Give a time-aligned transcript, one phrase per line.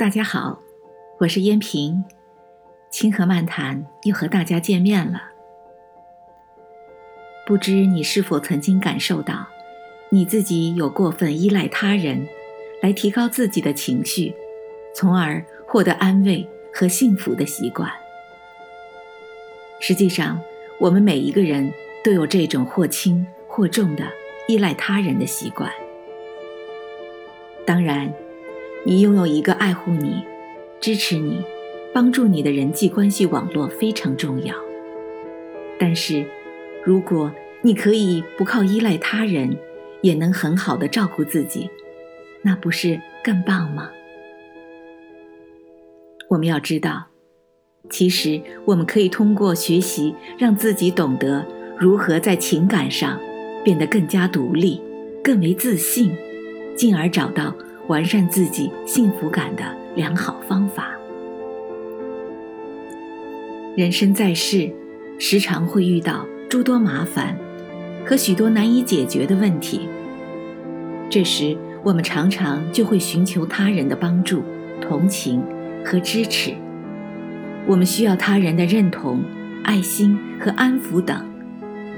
[0.00, 0.58] 大家好，
[1.18, 2.02] 我是燕平，
[2.90, 5.20] 清河漫谈又和大家见面了。
[7.46, 9.46] 不知你是否曾经感受到，
[10.08, 12.26] 你自己有过分依赖他人，
[12.80, 14.34] 来提高自己的情绪，
[14.94, 17.92] 从而获得安慰和幸福的习惯？
[19.80, 20.40] 实际上，
[20.78, 21.70] 我们每一个人
[22.02, 24.06] 都有这种或轻或重的
[24.48, 25.70] 依赖他人的习惯。
[27.66, 28.10] 当然。
[28.84, 30.24] 你拥有一个爱护你、
[30.80, 31.42] 支持你、
[31.92, 34.54] 帮助你的人际关系网络非常重要。
[35.78, 36.24] 但是，
[36.84, 37.30] 如果
[37.60, 39.54] 你可以不靠依赖他人，
[40.00, 41.68] 也能很好的照顾自己，
[42.42, 43.90] 那不是更棒吗？
[46.28, 47.08] 我们要知道，
[47.90, 51.46] 其实我们可以通过学习，让自己懂得
[51.78, 53.20] 如何在情感上
[53.62, 54.80] 变得更加独立、
[55.22, 56.16] 更为自信，
[56.74, 57.54] 进而找到。
[57.90, 59.64] 完善自己幸福感的
[59.96, 60.92] 良好方法。
[63.76, 64.70] 人生在世，
[65.18, 67.36] 时常会遇到诸多麻烦
[68.06, 69.88] 和许多难以解决的问题。
[71.08, 74.44] 这时，我们常常就会寻求他人的帮助、
[74.80, 75.42] 同情
[75.84, 76.54] 和支持。
[77.66, 79.20] 我们需要他人的认同、
[79.64, 81.28] 爱心和安抚等，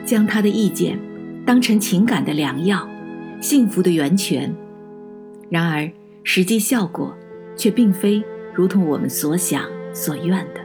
[0.06, 0.98] 将他的意见
[1.44, 2.88] 当成情感的良药、
[3.42, 4.54] 幸福的源泉。
[5.52, 5.86] 然而，
[6.24, 7.14] 实际效果
[7.54, 10.62] 却并非如同我们所想所愿的。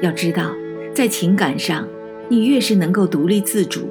[0.00, 0.54] 要知道，
[0.94, 1.86] 在情感上，
[2.30, 3.90] 你越是能够独立自主、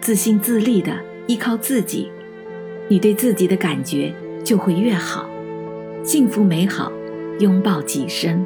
[0.00, 0.90] 自信自立的
[1.26, 2.08] 依靠自己，
[2.88, 4.10] 你对自己的感觉
[4.42, 5.28] 就会越好，
[6.02, 6.90] 幸福美好，
[7.40, 8.42] 拥抱己身。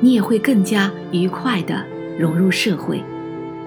[0.00, 1.84] 你也会更加愉快地
[2.18, 3.02] 融入社会，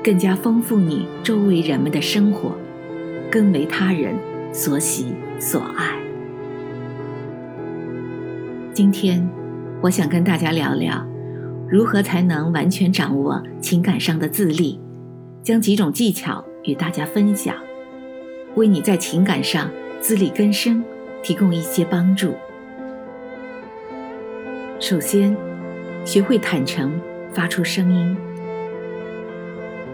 [0.03, 2.57] 更加丰富你周围人们的生活，
[3.29, 4.15] 更为他人
[4.53, 5.13] 所喜。
[5.39, 5.97] 所爱。
[8.73, 9.27] 今天，
[9.81, 11.03] 我想跟大家聊聊，
[11.67, 14.79] 如何才能完全掌握情感上的自立，
[15.41, 17.55] 将几种技巧与大家分享，
[18.55, 20.83] 为你在情感上自力更生
[21.23, 22.35] 提供一些帮助。
[24.79, 25.35] 首先，
[26.05, 27.01] 学会坦诚
[27.33, 28.15] 发出声音。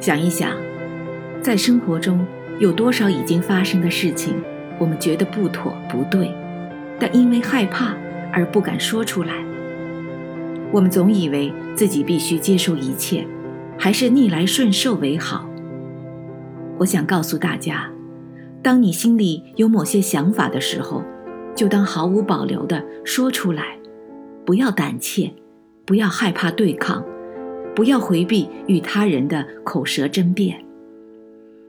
[0.01, 0.51] 想一想，
[1.41, 2.25] 在生活中
[2.59, 4.35] 有多少已经发生的事情？
[4.79, 6.31] 我们觉得不妥不对，
[6.99, 7.95] 但因为害怕
[8.31, 9.33] 而不敢说出来。
[10.71, 13.25] 我们总以为自己必须接受一切，
[13.77, 15.49] 还是逆来顺受为好。
[16.77, 17.89] 我想告诉大家，
[18.61, 21.01] 当你心里有某些想法的时候，
[21.55, 23.77] 就当毫无保留地说出来，
[24.45, 25.33] 不要胆怯，
[25.85, 27.03] 不要害怕对抗，
[27.73, 30.66] 不要回避与他人的口舌争辩。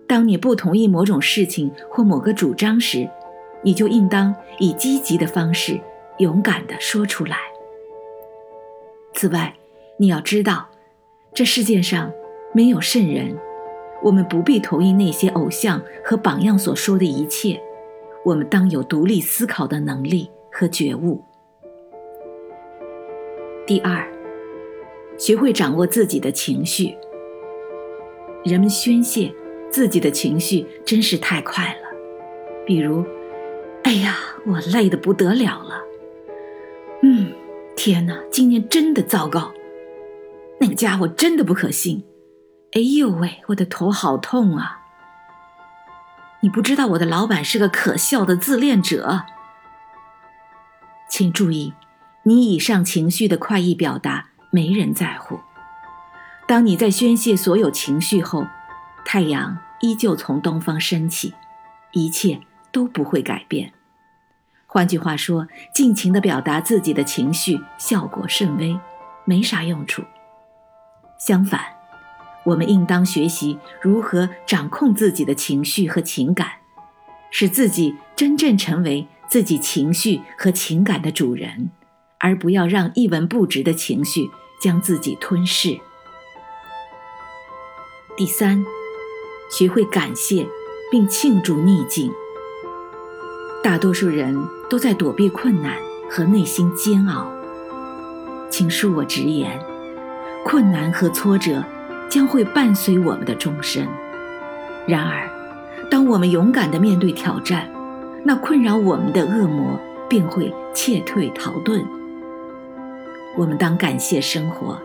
[0.09, 3.07] 当你不同意某种事情或某个主张时，
[3.63, 5.79] 你就应当以积极的方式
[6.17, 7.37] 勇敢地说出来。
[9.13, 9.55] 此外，
[9.99, 10.67] 你要知道，
[11.35, 12.11] 这世界上
[12.55, 13.37] 没有圣人，
[14.03, 17.61] 我们不必同意那些偶像和榜样所说的一切。
[18.25, 21.23] 我们当有独立思考的能力和觉悟。
[23.67, 24.11] 第二，
[25.19, 26.97] 学会掌握自己的情绪。
[28.43, 29.31] 人们宣泄。
[29.71, 31.89] 自己的情绪真是太快了，
[32.67, 33.05] 比如，
[33.84, 35.83] 哎呀，我累得不得了了。
[37.03, 37.33] 嗯，
[37.77, 39.53] 天哪，今年真的糟糕。
[40.61, 42.05] 那个家伙真的不可信。
[42.73, 44.81] 哎呦喂，我的头好痛啊！
[46.41, 49.25] 你不知道我的老板是个可笑的自恋者。
[51.09, 51.73] 请注意，
[52.25, 55.39] 你以上情绪的快意表达没人在乎。
[56.47, 58.47] 当你在宣泄所有情绪后。
[59.11, 61.33] 太阳依旧从东方升起，
[61.93, 63.73] 一切都不会改变。
[64.67, 68.79] 换句话说，尽情地表达自己的情绪，效果甚微，
[69.25, 70.03] 没啥用处。
[71.19, 71.59] 相反，
[72.45, 76.57] 我们应当学习如何掌控自己的情绪和情感，
[77.31, 81.71] 使自己真正成为自己情绪和情感的主人，
[82.19, 84.29] 而不要让一文不值的情绪
[84.61, 85.81] 将自己吞噬。
[88.15, 88.62] 第三。
[89.49, 90.47] 学会感谢，
[90.91, 92.12] 并庆祝逆境。
[93.62, 94.37] 大多数人
[94.71, 95.77] 都在躲避困难
[96.11, 97.27] 和内心煎熬。
[98.50, 99.59] 请恕我直言，
[100.45, 101.62] 困难和挫折
[102.09, 103.87] 将会伴随我们的终身。
[104.87, 105.29] 然而，
[105.91, 107.69] 当我们勇敢地面对挑战，
[108.25, 109.79] 那困扰我们的恶魔
[110.09, 111.85] 便会怯退逃遁。
[113.37, 114.79] 我们当感谢生活，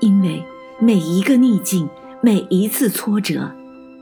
[0.00, 0.42] 因为
[0.78, 1.88] 每一个逆境，
[2.20, 3.52] 每一次挫折。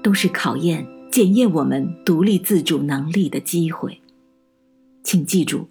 [0.06, 4.00] 都是考验、检验我们独立自主能力的机会。
[5.02, 5.66] 请记住，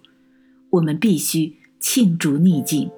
[0.68, 2.90] 我们必须庆祝逆境，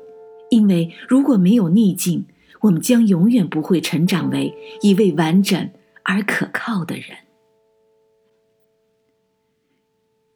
[0.51, 2.27] 因为如果没有逆境，
[2.63, 4.53] 我们将永远不会成长为
[4.83, 5.71] 一位完整
[6.03, 7.19] 而可靠的人。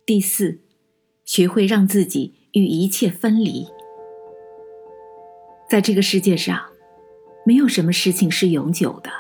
[0.07, 0.61] 第四，
[1.25, 3.67] 学会让自己与一切分离。
[5.69, 6.61] 在这个世界上，
[7.45, 9.11] 没有什么事情是永久的，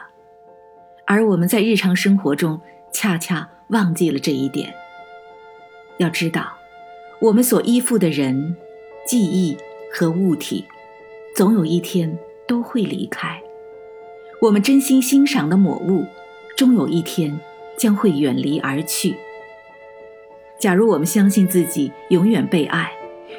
[1.06, 2.60] 而我们在日常生活中
[2.92, 4.72] 恰恰忘记了这一点。
[5.98, 6.52] 要知道，
[7.20, 8.56] 我们所依附的人、
[9.06, 9.56] 记忆
[9.92, 10.64] 和物体，
[11.36, 13.38] 总有一天都会离开；
[14.40, 16.04] 我们真心欣赏的某物，
[16.56, 17.38] 终有一天
[17.76, 19.14] 将会远离而去。
[20.58, 22.92] 假如我们相信自己永远被爱，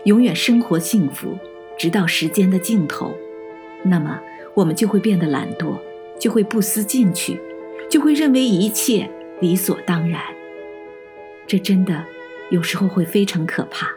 [0.03, 1.37] 永远生活幸福，
[1.77, 3.13] 直到时间的尽头，
[3.83, 4.19] 那么
[4.53, 5.77] 我们就会变得懒惰，
[6.19, 7.39] 就会不思进取，
[7.93, 9.07] 就会认为一切
[9.39, 10.19] 理所当然。
[11.45, 12.03] 这真的。
[12.51, 13.87] 有时候会非常可怕，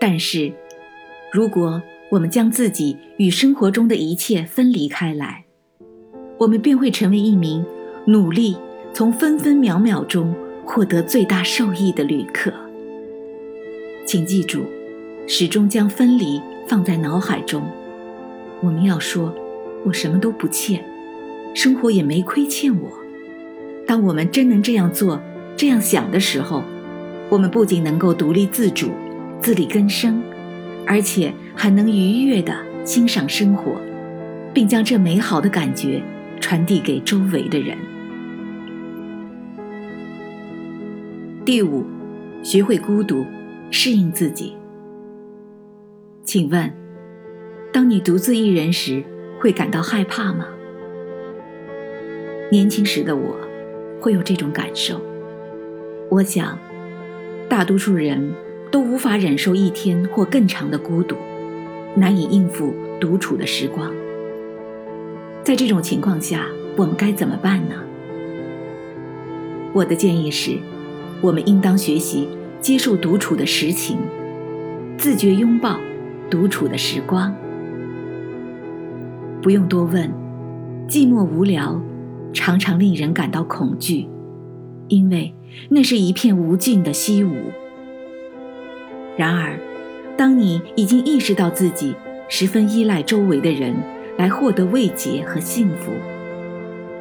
[0.00, 0.50] 但是，
[1.32, 1.80] 如果
[2.10, 5.44] 我们将自己与生活中的一切分离开来，
[6.38, 7.64] 我们便会成为一名
[8.06, 8.56] 努力
[8.92, 12.52] 从分分秒秒中获得最大受益的旅客。
[14.04, 14.64] 请记住，
[15.28, 17.62] 始终将分离放在脑海中。
[18.60, 19.32] 我们要说
[19.86, 20.84] ：“我什么都不欠，
[21.56, 22.90] 生活也没亏欠我。”
[23.88, 25.20] 当我们真能这样做。
[25.56, 26.62] 这样想的时候，
[27.30, 28.90] 我们不仅能够独立自主、
[29.40, 30.22] 自力更生，
[30.86, 32.54] 而且还能愉悦地
[32.84, 33.80] 欣赏生活，
[34.52, 36.02] 并将这美好的感觉
[36.40, 37.74] 传递给周围的人。
[41.42, 41.86] 第五，
[42.42, 43.24] 学会孤独，
[43.70, 44.54] 适应自己。
[46.22, 46.70] 请问，
[47.72, 49.02] 当你独自一人时，
[49.40, 50.44] 会感到害怕吗？
[52.48, 53.36] 年轻时的我，
[54.00, 55.00] 会有这种感受。
[56.08, 56.56] 我想，
[57.48, 58.32] 大多数人
[58.70, 61.16] 都无法忍受一天或更长的孤独，
[61.96, 63.90] 难以应付独处的时光。
[65.42, 66.46] 在这种情况下，
[66.76, 67.74] 我们该怎么办呢？
[69.72, 70.56] 我的建议是，
[71.20, 72.28] 我们应当学习
[72.60, 73.98] 接受独处的实情，
[74.96, 75.80] 自觉拥抱
[76.30, 77.34] 独处的时光。
[79.42, 80.08] 不用多问，
[80.88, 81.80] 寂寞无聊，
[82.36, 84.06] 常常令人感到恐惧。
[84.88, 85.34] 因为
[85.70, 87.34] 那是一片无尽的虚无。
[89.16, 89.58] 然而，
[90.16, 91.94] 当你已经意识到自己
[92.28, 93.74] 十分依赖周围的人
[94.18, 95.90] 来获得慰藉和幸福，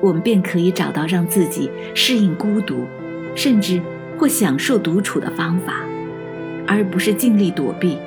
[0.01, 2.85] 我们便可以找到让自己适应孤独，
[3.35, 3.81] 甚至
[4.17, 5.83] 或享受独处的方法，
[6.65, 7.97] 而不是尽力躲避，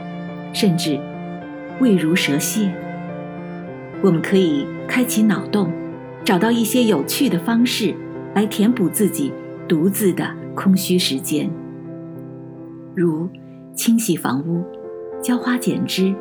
[0.53, 0.99] 甚至
[1.79, 2.73] 畏如蛇蝎。
[4.01, 5.71] 我们可以开启脑洞，
[6.25, 7.95] 找到一些有趣的方式
[8.35, 9.33] 来填补自己。
[9.69, 11.51] 独自的空虚时间，
[12.95, 13.29] 如
[13.75, 14.65] 清洗房屋、
[15.21, 16.15] 浇花剪枝、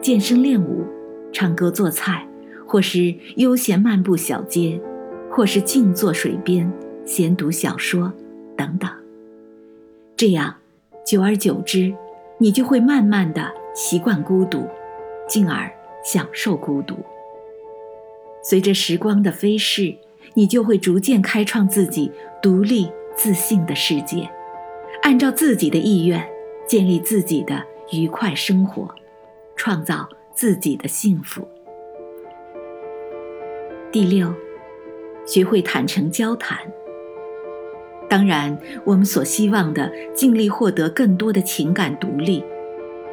[0.00, 0.86] 健身练舞、
[1.32, 2.24] 唱歌做菜，
[2.64, 4.80] 或是悠闲漫步小街，
[5.28, 6.72] 或是静坐水边
[7.04, 8.12] 闲读小说
[8.56, 8.88] 等等。
[10.16, 10.54] 这样，
[11.04, 11.92] 久而久之，
[12.38, 14.64] 你就会慢慢的习惯孤独，
[15.26, 15.68] 进而
[16.04, 16.94] 享受孤独。
[18.42, 19.94] 随着时光的飞逝。
[20.34, 22.10] 你就会逐渐开创自己
[22.40, 24.26] 独立自信的世界，
[25.02, 26.26] 按照自己的意愿
[26.66, 28.88] 建立自己的愉快生活，
[29.56, 31.46] 创造自己的幸福。
[33.90, 34.32] 第六，
[35.26, 36.56] 学会坦诚交谈。
[38.08, 42.42] 当然，我们所希望的，尽力获得更多的情感独立，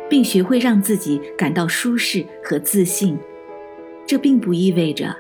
[0.10, 3.20] 并学会让自己感到舒适和自信。
[4.10, 5.16] 这并不意味着。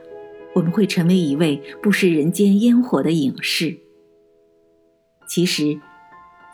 [0.55, 3.77] 我们会成为一位不食人间烟火的隐士。
[5.27, 5.79] 其实，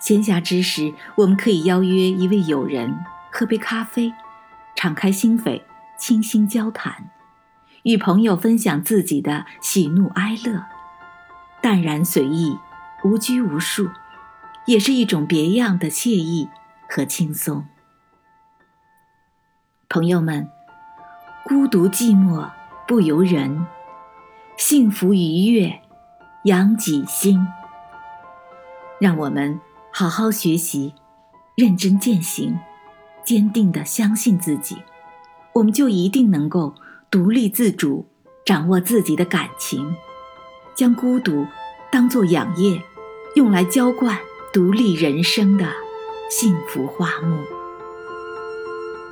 [0.02, 2.94] 闲暇之时，我们可以邀约一位友人
[3.32, 4.12] 喝杯咖啡，
[4.76, 5.62] 敞开心扉，
[5.98, 7.10] 倾心交谈，
[7.84, 10.66] 与朋友分享自己的喜怒哀乐，
[11.62, 12.58] 淡然随意，
[13.06, 13.90] 无拘无束，
[14.66, 16.50] 也是一种别样的惬意
[16.90, 17.66] 和轻松。
[19.88, 20.50] 朋友们，
[21.48, 22.50] 孤独寂寞
[22.88, 23.68] 不由人。
[24.58, 25.80] 幸福愉悦，
[26.46, 27.40] 养己心。
[29.00, 29.60] 让我们
[29.94, 30.96] 好好学习，
[31.56, 32.58] 认真践行，
[33.24, 34.78] 坚定的相信自己，
[35.54, 36.74] 我们就一定能够
[37.12, 38.08] 独立自主，
[38.44, 39.96] 掌握自己的感情，
[40.74, 41.46] 将孤独
[41.92, 42.82] 当作养液，
[43.36, 44.18] 用来浇灌
[44.52, 45.68] 独立人生的
[46.28, 47.38] 幸福花木。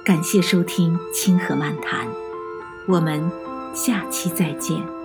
[0.03, 2.05] 感谢收听《清河漫谈》，
[2.85, 3.21] 我们
[3.73, 5.02] 下期再见。